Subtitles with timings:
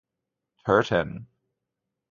[0.65, 1.27] Turton.